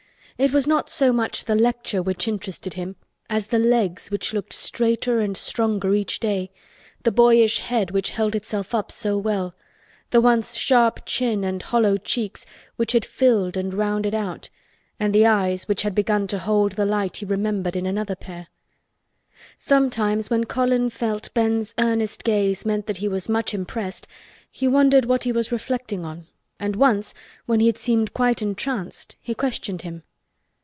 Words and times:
It 0.43 0.51
was 0.53 0.65
not 0.65 0.89
so 0.89 1.13
much 1.13 1.45
the 1.45 1.53
lecture 1.53 2.01
which 2.01 2.27
interested 2.27 2.73
him 2.73 2.95
as 3.29 3.45
the 3.45 3.59
legs 3.59 4.09
which 4.09 4.33
looked 4.33 4.53
straighter 4.53 5.19
and 5.19 5.37
stronger 5.37 5.93
each 5.93 6.19
day, 6.19 6.49
the 7.03 7.11
boyish 7.11 7.59
head 7.59 7.91
which 7.91 8.09
held 8.09 8.33
itself 8.33 8.73
up 8.73 8.91
so 8.91 9.19
well, 9.19 9.53
the 10.09 10.19
once 10.19 10.55
sharp 10.55 11.01
chin 11.05 11.43
and 11.43 11.61
hollow 11.61 11.95
cheeks 11.95 12.47
which 12.75 12.93
had 12.93 13.05
filled 13.05 13.55
and 13.55 13.75
rounded 13.75 14.15
out 14.15 14.49
and 14.99 15.13
the 15.13 15.27
eyes 15.27 15.67
which 15.67 15.83
had 15.83 15.93
begun 15.93 16.25
to 16.25 16.39
hold 16.39 16.71
the 16.71 16.85
light 16.87 17.17
he 17.17 17.25
remembered 17.27 17.75
in 17.75 17.85
another 17.85 18.15
pair. 18.15 18.47
Sometimes 19.59 20.31
when 20.31 20.45
Colin 20.45 20.89
felt 20.89 21.31
Ben's 21.35 21.75
earnest 21.77 22.23
gaze 22.23 22.65
meant 22.65 22.87
that 22.87 22.97
he 22.97 23.07
was 23.07 23.29
much 23.29 23.53
impressed 23.53 24.07
he 24.49 24.67
wondered 24.67 25.05
what 25.05 25.23
he 25.23 25.31
was 25.31 25.51
reflecting 25.51 26.03
on 26.03 26.25
and 26.59 26.75
once 26.77 27.13
when 27.45 27.59
he 27.59 27.67
had 27.67 27.77
seemed 27.77 28.15
quite 28.15 28.41
entranced 28.41 29.15
he 29.21 29.35
questioned 29.35 29.83
him. 29.83 30.01